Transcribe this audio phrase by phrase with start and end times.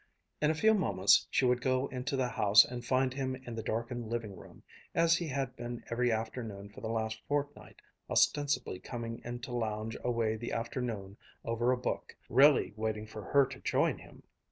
[0.41, 3.61] In a few moments she would go into the house and find him in the
[3.61, 4.63] darkened living room,
[4.95, 7.75] as he had been every afternoon for the last fortnight,
[8.09, 13.45] ostensibly come in to lounge away the afternoon over a book, really waiting for her
[13.45, 14.23] to join him.